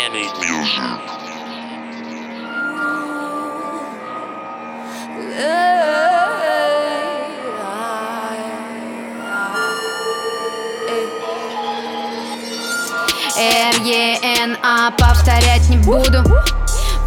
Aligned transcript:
Kenny 0.00 0.24
Music. 0.40 0.80
R-E-N-A 13.36 14.90
повторять 14.92 15.68
не 15.68 15.76
буду. 15.76 16.24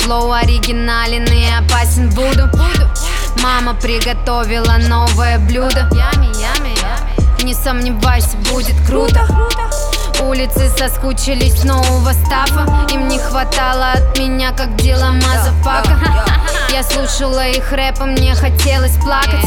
Флоу 0.00 0.32
оригинален 0.32 1.24
и 1.26 1.46
опасен 1.46 2.10
буду. 2.10 2.50
Мама 3.40 3.74
приготовила 3.74 4.78
новое 4.88 5.38
блюдо. 5.38 5.88
Не 7.44 7.54
сомневайся, 7.54 8.36
будет 8.50 8.74
круто 8.84 9.24
Улицы 10.30 10.70
соскучились 10.78 11.64
нового 11.64 12.12
stuff 12.12 12.49
а. 12.49 12.64
Им 12.92 13.08
не 13.08 13.18
хватало 13.18 13.90
от 13.94 14.16
меня, 14.16 14.52
как 14.52 14.76
дела 14.76 15.10
motherfucker 15.10 15.98
Я 16.72 16.84
слушала 16.84 17.48
их 17.48 17.72
рэп, 17.72 17.98
и 17.98 18.04
мне 18.04 18.36
хотелось 18.36 18.94
плакать. 18.98 19.44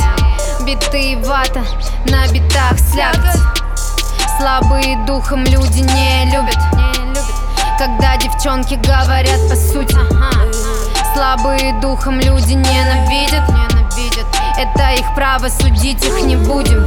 Биты 0.65 1.13
и 1.13 1.15
вата, 1.15 1.63
на 2.09 2.27
битах 2.27 2.77
слякоть. 2.91 3.39
Слабые 4.37 4.97
духом 5.05 5.45
люди 5.45 5.79
не 5.79 6.25
любят. 6.35 6.57
Когда 7.79 8.17
девчонки 8.17 8.73
говорят 8.73 9.39
по 9.49 9.55
сути. 9.55 9.95
Слабые 11.13 11.79
духом 11.79 12.19
люди 12.19 12.55
ненавидят. 12.55 13.49
Это 14.57 14.91
их 14.99 15.15
право, 15.15 15.47
судить 15.47 16.03
их 16.03 16.23
не 16.23 16.35
будем. 16.35 16.85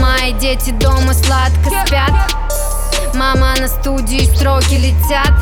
Мои 0.00 0.32
дети 0.32 0.70
дома 0.70 1.14
сладко 1.14 1.70
спят 1.86 2.45
Мама 3.16 3.54
на 3.58 3.66
студии, 3.66 4.26
строки 4.34 4.74
летят. 4.74 5.32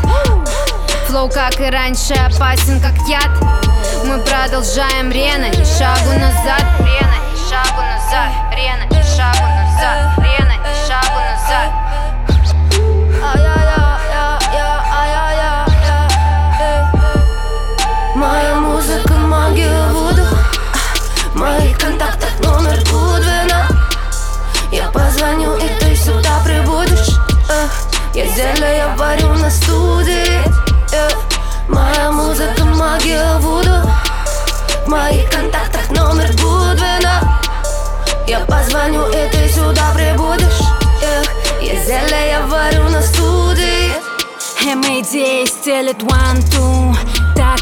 Флоу, 1.08 1.28
как 1.28 1.60
и 1.60 1.68
раньше, 1.68 2.14
опасен, 2.14 2.80
как 2.80 2.94
яд. 3.08 3.30
Мы 4.04 4.20
продолжаем 4.20 5.10
Рена, 5.10 5.48
ни 5.48 5.64
шагу 5.64 6.12
назад. 6.12 6.64
Рена, 6.78 7.18
шагу 7.50 7.82
назад 7.82 7.93
Зелье, 28.34 28.78
я 28.78 28.88
варю 28.96 29.28
на 29.34 29.48
студии 29.48 30.40
э, 30.92 31.08
Моя 31.68 32.10
музыка, 32.10 32.64
магия, 32.64 33.38
воду 33.38 33.88
В 34.84 34.88
моих 34.88 35.30
контактах 35.30 35.88
номер 35.90 36.32
Гудвина. 36.32 37.40
Я 38.26 38.40
позвоню, 38.40 39.06
и 39.08 39.30
ты 39.30 39.48
сюда 39.48 39.92
прибудешь 39.94 40.60
э, 41.00 41.22
Я 41.62 41.80
зелье, 41.84 42.28
я 42.30 42.46
варю 42.48 42.88
на 42.88 43.02
студии 43.02 43.92
МАД 44.64 45.48
стелит 45.48 46.02
one-two 46.02 46.96
Так, 47.36 47.60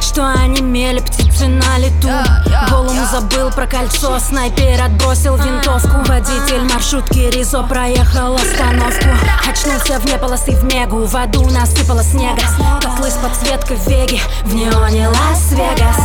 что 0.00 0.24
они 0.38 0.60
мели 0.60 1.00
птицы 1.00 1.48
на 1.48 1.78
лету 1.78 2.45
Голум 2.70 2.96
забыл 3.10 3.50
про 3.50 3.66
кольцо, 3.66 4.18
снайпер 4.18 4.80
отбросил 4.82 5.36
винтовку. 5.36 5.98
Водитель 6.06 6.62
маршрутки 6.72 7.30
Ризо 7.30 7.62
проехал 7.62 8.34
остановку. 8.34 9.08
Очнулся 9.48 9.98
вне 10.00 10.18
полосы 10.18 10.52
в 10.52 10.64
мегу, 10.64 11.04
в 11.04 11.16
аду 11.16 11.48
насыпало 11.50 12.02
снега. 12.02 12.42
Котлы 12.80 13.10
с 13.10 13.14
подсветкой 13.14 13.76
в 13.76 13.86
веге, 13.86 14.20
в 14.44 14.54
неоне 14.54 15.08
Лас-Вегас. 15.08 15.96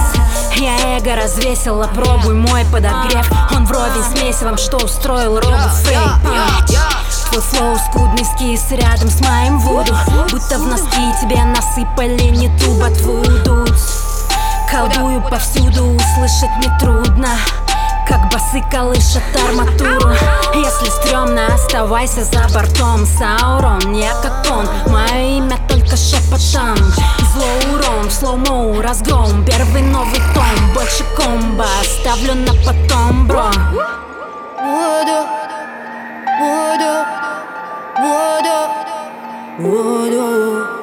Я 0.57 0.97
эго 0.97 1.15
развесила, 1.15 1.87
пробуй 1.87 2.35
мой 2.35 2.65
подогрев. 2.65 3.29
Он 3.55 3.65
вровень 3.65 4.03
с 4.03 4.21
месивом, 4.21 4.57
что 4.57 4.77
устроил 4.77 5.39
Робу 5.39 5.69
Фейк 5.83 5.99
Твой 7.29 7.41
флоу 7.41 7.77
скудный 7.77 8.25
скис 8.25 8.71
рядом 8.71 9.09
с 9.09 9.21
моим 9.21 9.57
вуду. 9.59 9.95
Будто 10.29 10.59
в 10.59 10.67
носки 10.67 11.13
тебе 11.21 11.43
насыпали 11.45 12.23
не 12.35 12.49
ту 12.59 12.73
ботву 12.73 13.23
тут 13.45 13.70
Колдую 14.71 15.21
повсюду, 15.29 15.83
услышать 15.83 16.57
нетрудно 16.63 17.27
как 18.07 18.29
басы 18.29 18.61
колышет 18.69 19.23
арматуру. 19.35 20.13
Если 20.53 20.89
стрёмно, 20.89 21.47
оставайся 21.53 22.23
за 22.23 22.47
бортом. 22.53 23.05
Саурон, 23.05 23.93
я 23.93 24.13
как 24.21 24.45
он, 24.51 24.67
мое 24.91 25.37
имя 25.37 25.57
только 25.69 25.95
шепотом. 25.95 26.77
Зло 27.33 27.47
урон, 27.73 28.09
в 28.09 28.11
slow-mo 28.11 28.81
разгром 28.81 29.45
Первый 29.45 29.81
новый 29.81 30.19
том, 30.33 30.73
больше 30.73 31.05
комбо 31.15 31.65
Оставлю 31.79 32.35
на 32.35 32.53
потом, 32.65 33.27
bro. 33.27 33.49
Voodoo, 34.57 35.25
voodoo, 36.39 37.05
voodoo, 37.97 38.67
voodoo, 39.59 40.80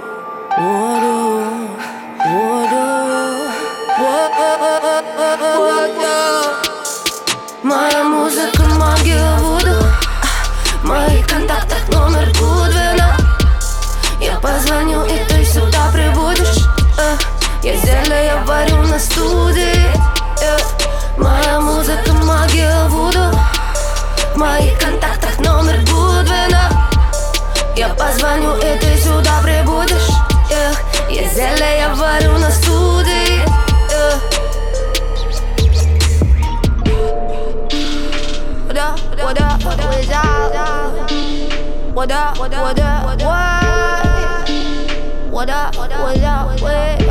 воду. 5.58 6.54
Моя 7.62 8.04
музыка, 8.04 8.62
магия, 8.78 9.36
воду. 9.38 9.76
В 10.82 10.84
моих 10.84 11.26
контактах 11.26 11.88
номер 11.88 12.26
Гудвина. 12.38 13.16
Я 14.20 14.38
позвоню, 14.41 15.04
и 15.04 15.24
ты 15.28 15.44
сюда 15.44 15.91
прибудешь. 15.92 16.64
э. 16.98 17.16
Я 17.62 17.76
зелье, 17.76 18.26
я 18.26 18.36
варю 18.47 18.76
на 18.84 18.98
студии. 18.98 19.86
э. 20.42 20.58
Моя 21.16 21.60
музыка, 21.60 22.12
магия, 22.12 22.84
воду. 22.88 23.36
В 24.34 24.36
моих 24.36 24.78
контактах 24.78 25.38
номер 25.41 25.78
Гудвина 25.91 26.70
Я 27.76 27.88
позвоню, 27.88 28.56
и 28.56 28.78
ты 28.78 28.97
сюда 28.97 29.41
прибудешь 29.42 30.08
Я 31.10 31.28
зелье, 31.28 31.78
я 31.80 31.94
варю 31.94 32.38
What 41.98 42.12
up? 42.12 42.38
What 42.38 42.54
up? 42.54 42.62
What 42.62 42.78
up? 42.78 43.03
What? 45.32 45.32
What 45.32 45.50
up? 45.50 45.75
What 45.76 45.91
up? 45.91 46.60
What? 46.60 47.07